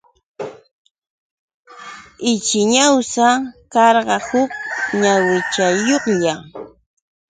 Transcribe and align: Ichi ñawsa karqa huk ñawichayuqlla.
Ichi 2.31 2.59
ñawsa 2.73 3.27
karqa 3.73 4.17
huk 4.27 4.51
ñawichayuqlla. 4.99 6.33